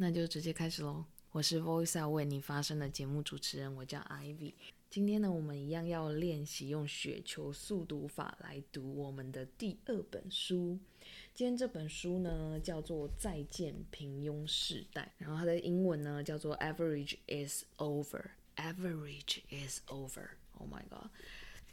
[0.00, 1.04] 那就直接开始喽。
[1.32, 4.54] 我是 Voice 为你发声的节目主持人，我叫 Ivy。
[4.88, 10.78] 今天呢，我们一样要练习用雪球速读法来读我们的第二本书。
[11.34, 18.24] 今天这本书呢，叫做《再见平庸世代》，然后它的英文呢叫做 Average is over。
[18.54, 20.28] Average is over。
[20.58, 21.10] Oh my god！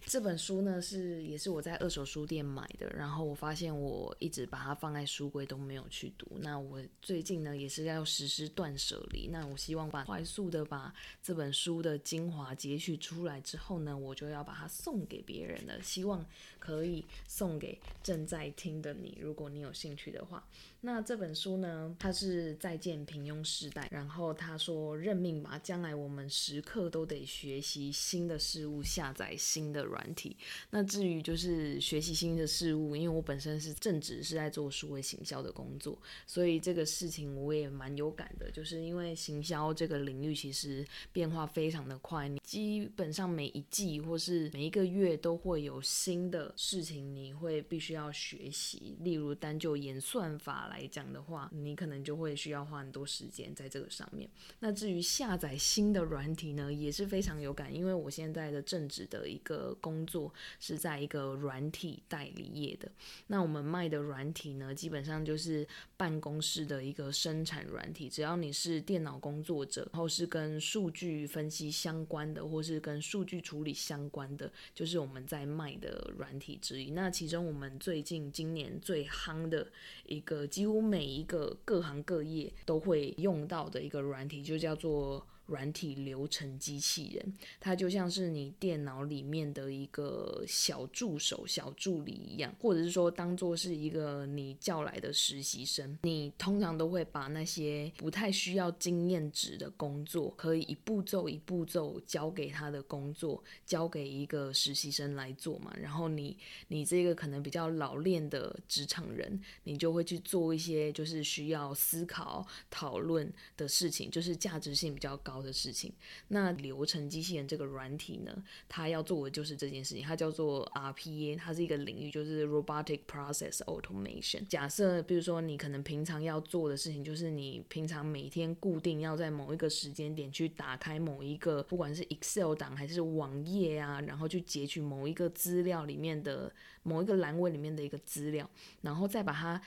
[0.05, 6.37] 这本书呢是也是我在二手书店买的，然后我发现我一直把它放在书柜都没有去读。
[6.39, 16.23] 那我最近呢也是要实施断舍离，那我希望把快速的把这本书的精华截取出来之后呢，我就要把它送给别人了，希望
[16.59, 20.47] 可以送给正在听的你，如果你有兴趣的话。
[20.81, 30.37] 那这本书呢，它是再见平庸世代，然后他说认命吧，将来我们时刻都得学习新的事物，下载新的软体。
[30.69, 50.89] 那至于就是学习新的事物，因为我本身是正职是在做数位行销的工作，所以这个事情我也蛮有感的，就是因为行销这个领域其实变化非常的快，你基本上每一季或是每一个月都会有新的事情，你会必须要学习，例如单就演算法来。
[50.95, 54.29] 讲的话，你可能就会需要花很多时间在这个上面。
[54.59, 62.91] 那至于下载新的软体呢，也是非常有感，因为我现在的正职的一个工作是在一个软体代理业的。
[63.27, 76.89] 那我们卖的软体呢，基本上就是办公室的一个生产软体，只要你是电脑工作者，然后是跟数据分析相关的，或是跟数据处理相关的，就是我们在卖的软体之一。
[76.89, 79.67] 那其中我们最近今年最夯的
[80.07, 85.27] 一个几乎每一个各行各业都会用到的一个软体，就叫做。
[85.47, 95.97] 软体流程机器人，它就像是你电脑里面的一个小助手、小助理一样，或者是说当做是一个你叫来的实习生。
[96.03, 105.71] 你通常都会把那些不太需要经验值的工作，可以一步骤一步骤交给他的工作，交给一个实习生来做嘛。
[105.79, 106.37] 然后你
[106.69, 115.93] 你这个可能比较老练的职场人，你就会去做一些就是需要思考、讨论的事情，就是价值性比较高的事情，
[116.29, 124.45] 那流程机器人这个软体呢，它要做的就是这件事情，它叫做 RPA，它是一个领域，就是 Robotic Process Automation。
[124.47, 136.51] 假设比如说你可能平常要做的事情，就是你平常每天固定要在某一个时间点去打开某一个，不管是 Excel 档还是网页啊，然后去截取某一个资料里面的
[136.83, 138.49] 某一个栏位里面的一个资料，
[138.81, 139.61] 然后再把它。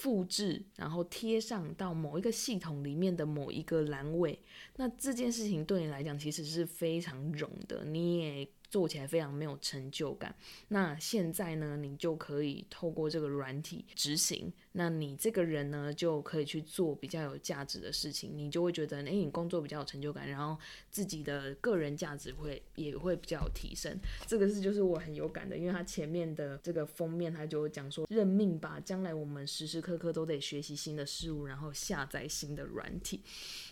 [0.00, 4.38] 复制，然后贴上到某一个系统里面的某一个栏位，
[4.76, 8.48] 那这件事情对你来讲其实是非常容的，你也。
[8.70, 10.34] 做起来非常没有成就感。
[10.68, 14.50] 那现在呢，你就可以透过这个软体执行。
[14.72, 18.30] 那你这个人呢，就可以去做比较有价值的事情。
[18.38, 20.56] 你就会觉得，诶，你工作比较有成就感，然后
[20.88, 23.98] 自己的个人价值会也会比较有提升。
[24.28, 33.20] 这个是就是我很有感的，因为它前面的这个封面，它就讲说认命吧，将来我们时时刻刻都得学习新的事物，然后下载新的软体。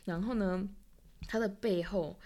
[0.04, 0.69] 然后呢，
[1.28, 2.19] 它的背后。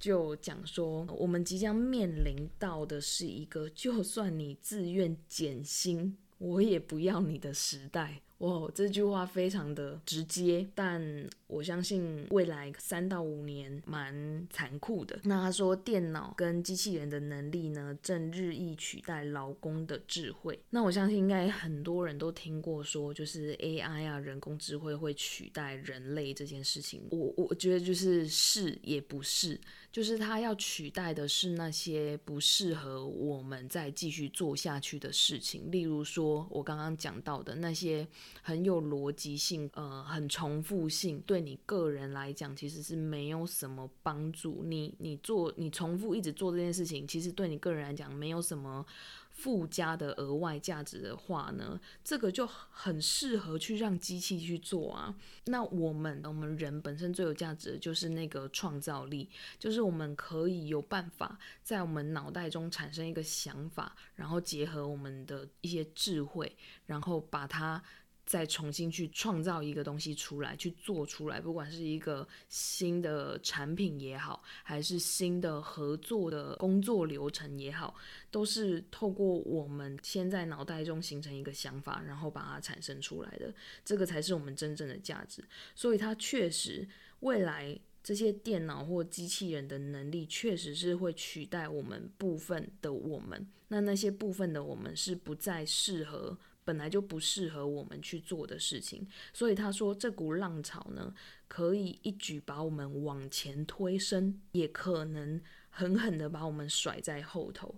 [0.00, 8.22] 就讲说，我们即将面临到的是一个，就算你自愿减薪，我也不要你的时代。
[8.40, 15.20] 哇，这句话非常的直接，但我相信未来三到五年蛮残酷的。
[15.24, 20.58] 那他说，电脑跟机器人的能力呢，正日益取代劳工的智慧。
[20.70, 27.06] 那我相信应该很多人都听过说，就是 AI 啊，人工智慧会取代人类这件事情。
[27.10, 29.60] 我我觉得就是是也不是，
[29.92, 38.08] 就是它要取代的是那些不适合我们再继续做下去的事情，例如说我刚刚讲到的那些。
[38.42, 44.62] 很有逻辑性，呃，很重复性，对你个人来讲其实是没有什么帮助。
[44.64, 48.84] 你你做你重复一直做这件事情，其实对你个人来讲没有什么
[49.30, 55.14] 附加的额外价值的话呢，这个就很适合去让机器去做啊。
[55.46, 59.28] 那我们我们人本身最有价值的就是那个创造力，
[59.58, 66.56] 就是我们可以有办法在我们脑袋中产生一个想法，然后结合我们的一些智慧，
[66.86, 67.82] 然后把它。
[68.30, 77.92] 再重新去创造一个东西出来，去做出来，不管是一个新的产品也好，还是新的合作的工作流程也好，
[78.30, 83.52] 都是透过我们先在脑袋中形成一个想法，然后把它产生出来的，
[83.84, 85.42] 这个才是我们真正的价值。
[85.74, 86.88] 所以它确实，
[87.18, 93.44] 未来这些电脑或机器人的能力，确实是会取代我们部分的我们。
[93.66, 96.38] 那那些部分的我们是不再适合。
[96.70, 99.04] 本来就不适合我们去做的事情。
[99.32, 101.12] 所以他说，这股浪潮呢，
[101.48, 107.74] 可以一举把我们往前推升，也可能狠狠的把我们甩在后头。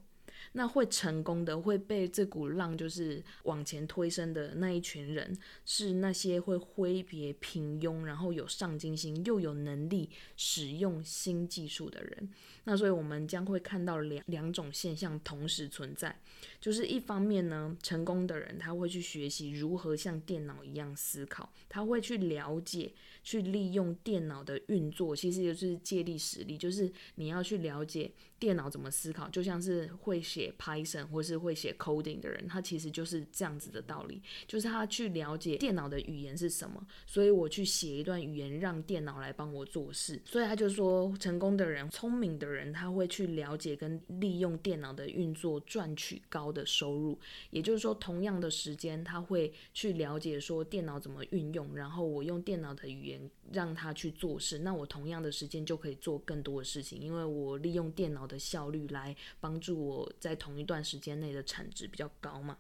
[0.55, 5.35] 那会成功的，会被这股浪就是往前推升的那一群人，
[5.65, 12.29] 是那些会挥别平庸，然后有上进心，又有能力使用新技术的人。
[12.65, 16.21] 那所以，我们将会看到两两种现象同时存在，
[16.61, 22.93] 就是一方面呢，成功的人他会去学习如何像电脑一样思考，他会去了解。
[23.25, 47.19] 去利用电脑的运作，其实就是借力使力，就是你要去了解电脑怎么思考，就像是会写 Python 或是会写 coding 的人，他其实就是这样子的道理，就是他去了解电脑的语言是什么，所以我去写一段语言让电脑来帮我做事，所以他就说，成功的人、聪明的人，人他会去了解跟利用电脑的运作赚取高的收入，
[47.51, 53.31] 也就是说，同样的时间，他会去了解说电脑怎么运用，然后我用电脑的语言。
[53.53, 62.57] 让他去做事，那我同样的时间就可以做更多的事情，因为我利用电脑的效率来帮助我在同一段时间内的产值比较高嘛。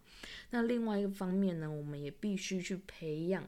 [0.50, 3.42] 那另外一个方面呢，我们也必须去培养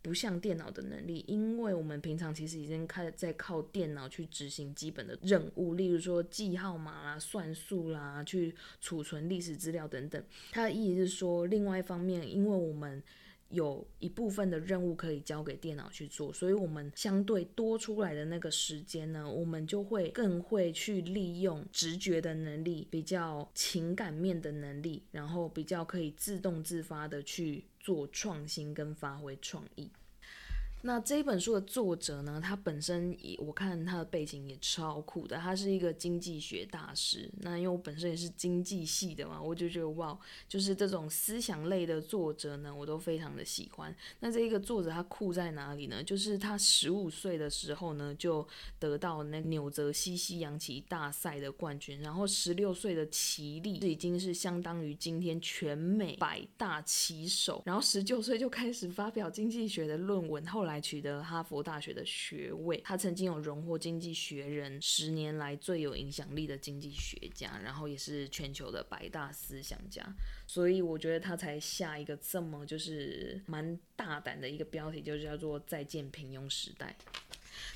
[0.00, 10.22] 不像电脑的能力，因为我们平常其实已经开始在靠电脑去执行基本的任务，例如说记号码啦、算数啦、去储存历史资料等等。
[10.52, 13.02] 他的意思是说，另外一方面，因为我们
[13.50, 29.90] 有一部分的任务可以交给电脑去做，所以我们相对多出来的那个时间呢，我们就会更会去利用直觉的能力，比较情感面的能力，然后比较可以自动自发的去做创新跟发挥创意。
[30.82, 37.28] 那这一本书的作者呢，他本身也我看他的背景也超酷的，他是一个经济学大师。
[37.40, 40.16] 那因为我本身也是经济系的嘛，我就觉得哇，
[40.48, 43.94] 就是这种思想类的作者呢，我都非常的喜欢。
[44.20, 46.00] 那这一个作者他酷在哪里呢？
[46.00, 48.46] 就是他十五岁的时候呢，就
[48.78, 60.67] 得到那纽泽西西洋棋大赛的冠军，然后十六岁的棋力已经是相当于今天全美百大棋手，然后十九岁就开始发表经济学的论文，后来。
[60.68, 70.06] 来取得哈佛大学的学位，他曾经有荣获《经济学人》十年来最有影响力的经济学家，然后也是全球的百大思想家，
[70.46, 76.94] 所以我觉得他才下一个这么就是蛮大胆的一个标题，就叫做“再见平庸时代”。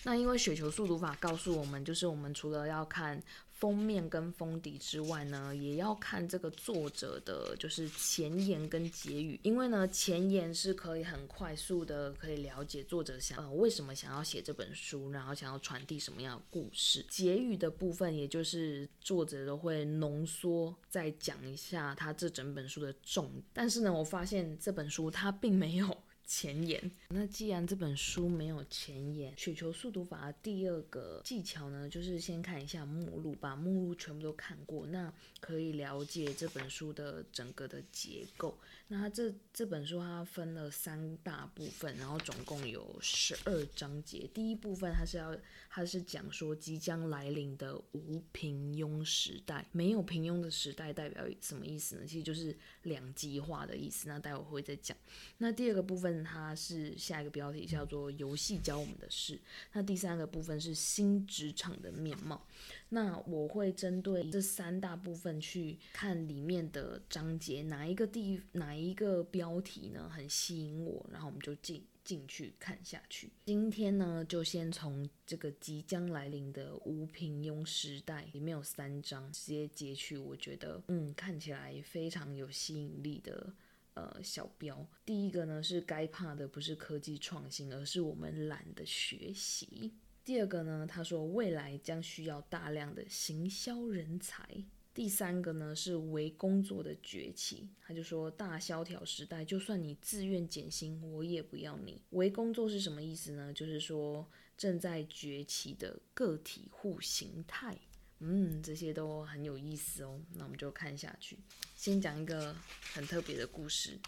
[0.04, 3.20] 那因为雪球速读法告诉我们，就是我们除了要看。
[3.62, 9.38] 封面跟封底之外呢，也要看这个作者的，就是前言跟结语。
[9.44, 17.06] 因为呢，前言是可以很快速的可以了解作者想呃为什么想要写这本书，然后想要传递什么样的故事。
[17.08, 23.30] 结语的部分，也就是作者都会浓缩再讲一下他这整本书的重。
[23.52, 25.96] 但是呢，我发现这本书它并没有。
[26.24, 26.90] 前言。
[27.08, 38.58] 那既然这本书没有前言，雪球速读法的第二个技巧呢，就是先看一下目录，把目录全部都看过，那可以了解这本书的整个的结构。
[38.88, 44.28] 那它这这本书它分了三大部分，然后总共有十二章节。
[44.34, 45.34] 第一部分它是要，
[45.70, 49.66] 它是讲说即将来临的无平庸时代。
[49.72, 52.06] 没有平庸的时代代表什么意思呢？
[52.06, 54.08] 其实就是两极化的意思。
[54.08, 54.94] 那待会会再讲。
[55.38, 59.38] 那第二个部分它是下一个标题叫做“游戏教我们的事”。
[59.72, 62.46] 那第三个部分是新职场的面貌。
[62.90, 73.30] 那我会针对这三大部分去看里面的章节，哪一个地哪一个标题呢很吸引我，然后我们就进进去看下去。
[73.46, 83.54] 今天呢，就先从这个即将来临的无平庸时代里面有三章直接截取，我觉得嗯看起来非常有吸引力的。
[83.94, 89.92] 呃，小标第一个呢是该怕的不是科技创新，而是我们懒得学习。
[90.24, 94.64] 第二个呢，他说未来将需要大量的行销人才。
[94.94, 102.00] 第三个呢是为工作的崛起，他就说大萧条时代，就算你自愿减薪，我也不要你。
[102.10, 103.52] 为工作是什么意思呢？
[103.52, 107.76] 就是说正在崛起的个体户形态。
[108.24, 110.20] 嗯，这些都很有意思哦。
[110.34, 111.36] 那我们就看下去。
[111.74, 112.54] 先讲一个
[112.94, 113.98] 很特别的故事。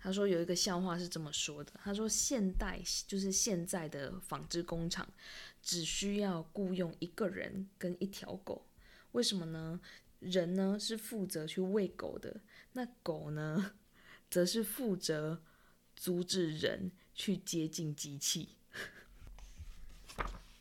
[0.00, 5.08] 他说有一个笑话是这么说的：他说现代就是现在的纺织工厂，
[5.62, 8.66] 只需要雇佣一个人跟一条狗。
[9.12, 9.80] 为什么呢？
[10.18, 12.40] 人呢是负责去喂狗的，
[12.72, 13.74] 那狗呢，
[14.28, 15.42] 则是负责
[15.94, 18.56] 阻止人去接近机器。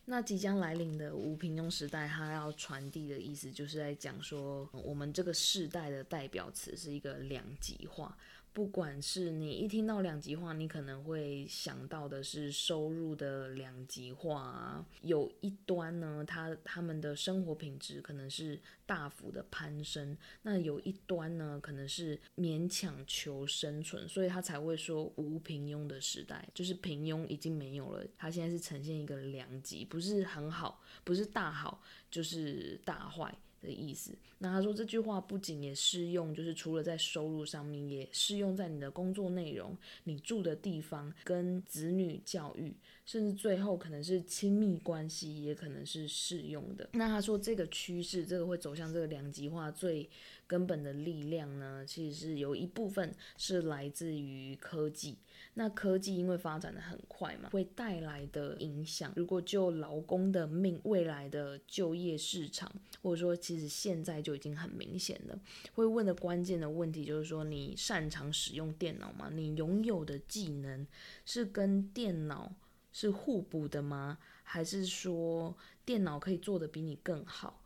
[0.05, 8.17] 那即将来临的无平庸时代，它要传递的意思，就是在讲说，我们这个世代的代表词是一个两极化，
[8.53, 14.85] 不管是你一听到两极化，你可能会想到的是收入的两极化啊。
[15.01, 33.33] 有一端呢，他他们的生活品质可能是大幅的攀升，那有一端呢，可能是勉强求生存，所以他才会说无平庸的时代，就是平庸已经没有了，他现在是呈现一个两极，不是很好，不是大好，就是大坏。
[33.61, 34.17] 的意思。
[34.39, 42.75] 那他说这句话不仅也适用，就是除了在收入上面，也适用在你的工作内容、你住的地方、跟子女教育，
[43.05, 46.89] 甚至最后可能是亲密关系，也可能是适用的。
[46.93, 50.09] 那他说这个趋势，这个会走向这个两极化最
[50.51, 55.17] 根本的力量呢，其实是有一部分是来自于科技。
[55.53, 62.69] 那科技因为发展的很快嘛，会带来的影响，如果就劳工的命，未来的就业市场，
[63.01, 65.39] 或者说其实现在就已经很明显了，
[65.73, 69.29] 会问的关键的问题就是说，你擅长使用电脑吗？
[69.33, 70.85] 你拥有的技能
[71.25, 72.53] 是跟电脑
[72.91, 74.17] 是互补的吗？
[74.43, 75.55] 还是说
[75.85, 77.60] 电脑可以做得比你更好？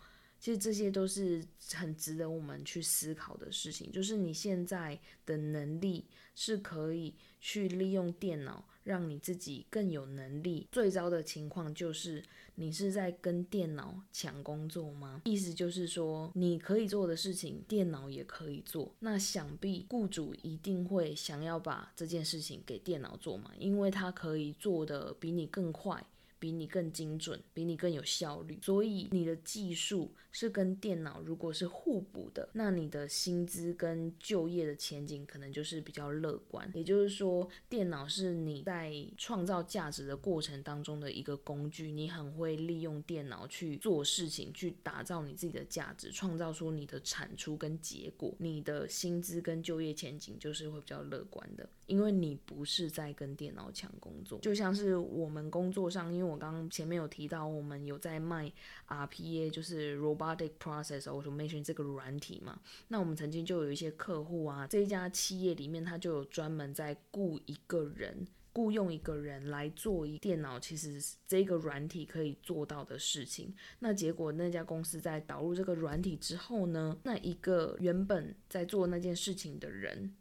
[0.45, 3.91] 其实这些都是很值得我们去思考的事情。
[3.91, 10.67] 就是你现在的能力是可以去利用电脑，让你自己更有能力。
[10.71, 12.23] 最糟的情况就是
[12.53, 15.23] 你是在跟电脑抢工作吗？
[15.25, 18.93] 意思就是说，你可以做的事情，电脑也可以做。
[18.99, 26.05] 那想必雇主一定会想要把这件事情给电脑做嘛，因为它可以做得比你更快。
[26.37, 36.70] 比你更精准，比你更有效率，所以你的技术是跟电脑如果是互补的，那你的薪资跟就业的前景可能就是比较乐观。
[36.75, 56.36] 也就是说，电脑是你在创造价值的过程当中的一个工具，你很会利用电脑去做事情，去打造你自己的价值，创造出你的产出跟结果，你的薪资跟就业前景就是会比较乐观的，因为你不是在跟电脑抢工作，就像是我们工作上，因为我。
[56.46, 58.51] 刚刚前面有提到，我们有在卖
[58.88, 62.60] RPA，就是 Rob Robotic Process Automation 这个软体嘛。
[62.88, 73.53] 那我们曾经就有一些客户啊，这一家企业里面，他就有专门在雇一个人，雇佣一个人来做一电脑，其实这个软体可以做到的事情。
[73.79, 80.15] 那结果那家公司在导入这个软体之后呢，那一个原本在做那件事情的人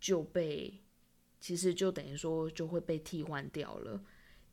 [0.00, 0.80] 就被，
[1.40, 4.02] 其实就等于说就会被替换掉了。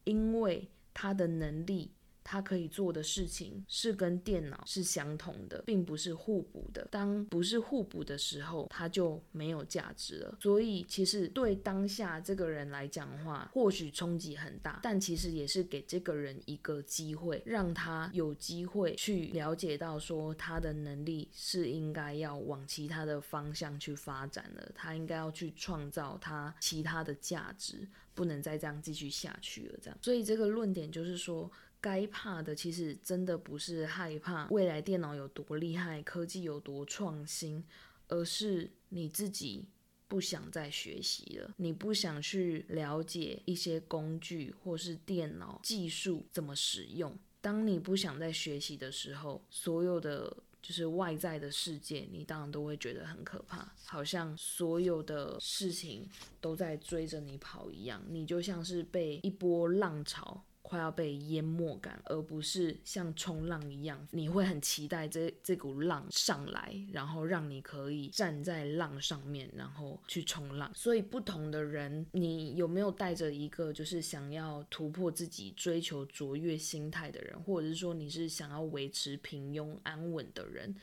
[0.06, 1.92] 因为他的能力。
[2.24, 6.88] 他可以做的事情是跟电脑是相同的，并不是互补的。
[6.92, 10.38] 当不是互补的时候，他就没有价值了。
[10.42, 24.72] 所以，其实对当下这个人来讲的话，或许冲击很大，但其实也是给这个人一个机会，让他有机会去了解到说他的能力是应该要往其他的方向去发展了。
[24.76, 29.80] 他应该要去创造他其他的价值，不能再这样继续下去了。
[29.82, 31.50] 这样，所以这个论点就是说。
[31.82, 37.64] 该怕的其实真的不是害怕未来电脑有多厉害，科技有多创新，
[38.08, 39.66] 而是你自己
[40.08, 47.18] 不想再学习了，你不想去了解一些工具或是电脑技术怎么使用。
[47.42, 56.06] 当你不想再学习的时候，所有的就是外在的世界，你当然都会觉得很可怕，好像所有的事情
[56.42, 60.44] 都在追着你跑一样，你就像是被一波浪潮。
[60.70, 70.72] 快要被淹没感，而不是像冲浪一样，你会很期待这这股浪上来，然后让你可以站在浪上面，然后去冲浪。
[70.76, 80.76] 所以不同的人，你有没有带着一个就是想要突破自己、追求卓越心态的人，或者是说你是想要维持平庸安稳的人？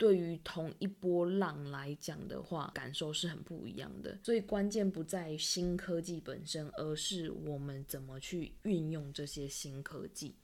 [0.00, 4.18] 对于同一波浪来讲的话，感受是很不一样的。
[4.22, 10.34] 所以关键不在新科技本身，而是我们怎么去运用这些新科技。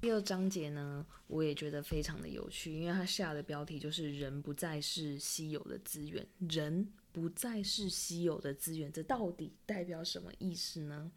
[0.00, 11.12] 第二章节呢，我也觉得非常的有趣，因为它下的标题就是“人不再是稀有的资源”，人不再是稀有的资源，这到底代表什么意思呢？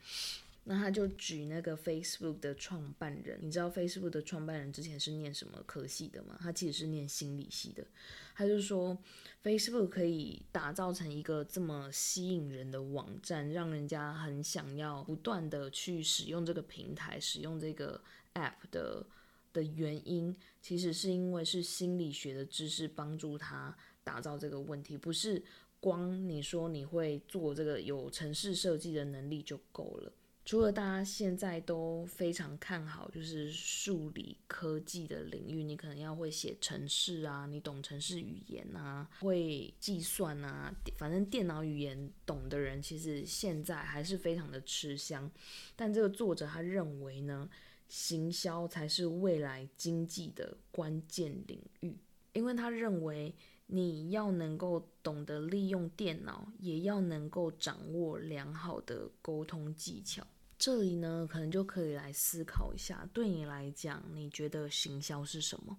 [0.65, 6.37] 那他就举那个 Facebook 的创办人，你知道 Facebook 的创办人之前是念什么科系的吗？
[6.41, 7.85] 他其实是念心理系的。
[8.33, 8.97] 他就说
[9.43, 18.01] ，Facebook 可以打造成一个这么吸引人的网站，让人家很想要不断的去使用这个平台、使用这个
[18.33, 19.05] App 的
[19.51, 25.43] 的原因，其实是因为是心理学的知识帮助他打造这个问题，不是
[25.81, 30.11] 光你说你会做这个有城市设计的能力就够了。
[30.45, 45.31] 除了大家现在都非常看好，就是数理科技的领域，你可能要会写程式啊，你懂程式语言啊，会计算啊，反正电脑语言懂的人，其实现在还是非常的吃香。
[45.77, 47.49] 但这个作者他认为呢，
[47.87, 51.97] 行销才是未来经济的关键领域，
[52.33, 53.33] 因为他认为
[53.67, 60.27] 你要能够懂得利用电脑，也要能够掌握良好的沟通技巧。
[60.63, 65.77] 这里呢，可能就可以来思考一下，对你来讲，你觉得行销是什么？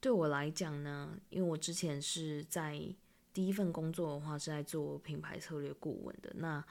[0.00, 2.84] 对我来讲呢，因为我之前是在
[3.32, 6.64] 第一份工作的话是在做品牌策略顾问的，那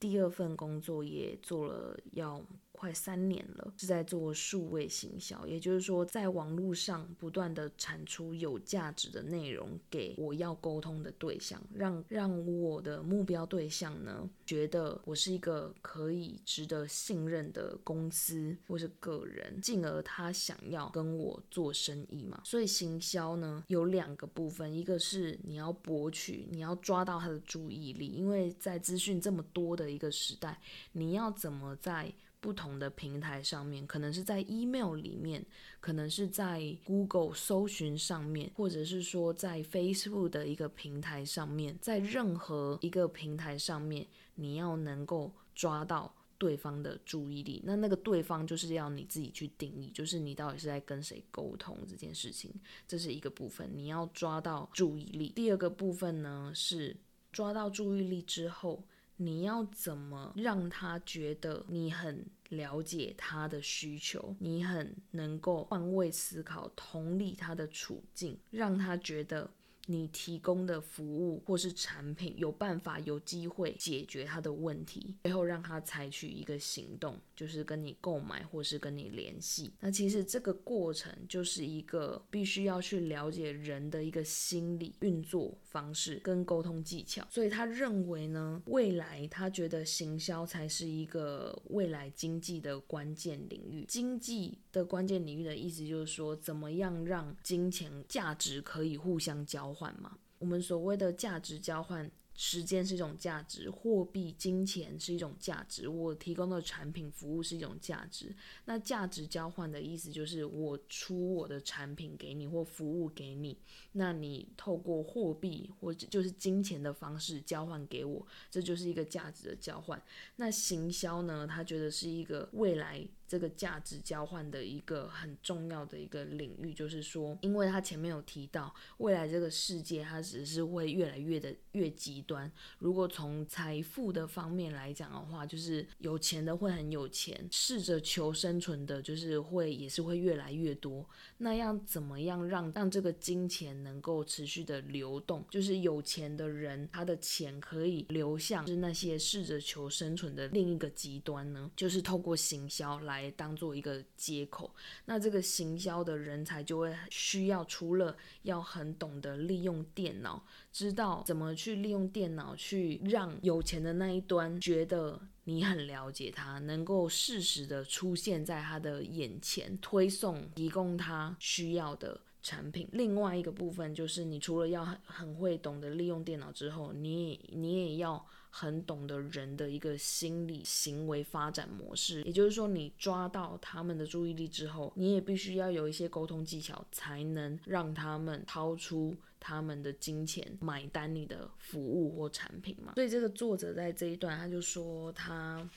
[0.00, 2.44] 第二份工作也做了要。
[2.76, 22.42] 快三年了，是在做数位行销，也就是说，在网络上不断的产出有价值的内容给我要沟通的对象，让让我的目标对象呢觉得我是一个可以值得信任的公司或是个人，进而他想要跟我做生意嘛。
[22.44, 30.60] 所以行销呢有两个部分，一个是你要博取，你要抓到他的注意力，因为在资讯这么多的一个时代，
[30.92, 35.44] 你要怎么在不同的平台上面，可能是在 email 里面，
[35.80, 47.62] 可能是在 Google 搜寻上面，或者是说在 Facebook 的一个平台上面，在任何一个平台上面，你要能够抓到对方的注意力。
[47.64, 52.52] 那那个对方就是要你自己去定义，就是你到底是在跟谁沟通这件事情，
[52.86, 55.30] 这是一个部分，你要抓到注意力。
[55.30, 56.94] 第二个部分呢，是
[57.32, 58.84] 抓到注意力之后，
[59.16, 69.50] 你要怎么让他觉得你很了解他的需求，你很能够换位思考，同理他的处境，让他觉得。
[69.86, 79.70] 你提供的服务或是产品有办法有机会解决他的问题，最后让他采取一个行动，就是跟你购买或是跟你联系。
[79.80, 87.26] 那其实这个过程就是一个必须要去了解人的一个心理运作方式跟沟通技巧。
[87.30, 93.84] 所以他认为呢，未来他觉得行销才是一个未来经济的关键领域。
[93.86, 99.98] 经济的关键领域的意思就是说，怎么样让金钱价值可以互相交换。
[99.98, 102.10] 嘛，我们所谓的价值交换。
[102.38, 108.30] 时间是一种价值，货币、金钱是一种价值，我提供的产品、服务是一种价值。
[108.66, 113.56] 那价值交换的意思就是我出我的产品给你或服务给你，
[113.92, 119.98] 那你透过货币或者就是金钱的方式交换给我，这就是一个价值的交换。
[120.36, 141.08] 那行销呢，他觉得是一个未来这个价值交换的一个很重要的一个领域，就是说，因为他前面有提到，未来这个世界它只是会越来越的越极端，如果从财富的方面来讲的话，就是有钱的会很有钱，试着求生存的，就是会也是会越来越多。
[141.38, 145.44] 那要怎么样让让这个金钱能够持续的流动？
[145.50, 151.70] 就是有钱的人，他的钱可以流向是那些试着求生存的另一个极端呢？
[151.76, 154.74] 就是透过行销来来当做一个接口。
[155.04, 162.06] 那这个行销的人才就会需要，除了要很懂得利用电脑，知道怎么去利用。
[162.16, 172.88] 电脑去让有钱的那一端觉得你很了解他，能够适时的出现在他的眼前，推送提供他需要的产品。
[172.92, 178.24] 另外一个部分就是，你除了要很很会懂得利用电脑之后，你也你也要
[178.58, 182.22] 很懂得人的一个心理行为发展模式。
[182.22, 189.14] 也就是说，你抓到他们的注意力之后，你也必须要有一些沟通技巧，才能让他们掏出。
[189.38, 195.68] 他们的金钱买单你的服务或产品嘛，所以这个作者在这一段他就说，他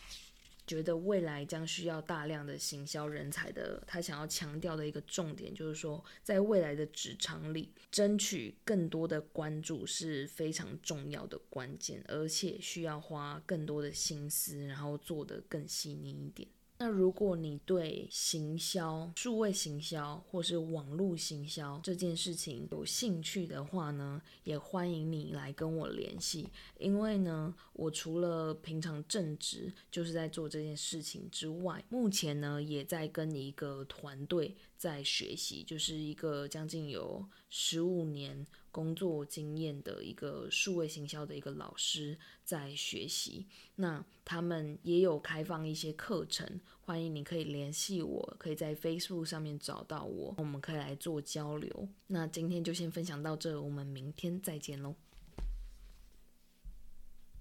[0.69, 16.47] 觉得未来将需要大量的行销人才的，他想要强调的一个重点就是说，在未来的职场里，争取更多的关注是非常重要的关键，而且需要花更多的心思，然后做得更细腻一点。
[16.81, 26.47] 那如果你对行销、数位行销或是网络行销这件事情有兴趣的话呢，也欢迎你来跟我联系。
[26.77, 38.47] 因为呢，我除了平常正职就是在做这件事情之外，目前呢也在跟一个团队在学习，就是一个将近有十五年
[38.79, 43.45] 工作经验的一个数位行销的一个老师在学习。
[43.75, 51.89] 那他们也有开放一些课程，欢迎你可以联系我，可以在飞书上面找到我，我们可以来做交流。
[52.07, 54.95] 那今天就先分享到这，我们明天再见喽。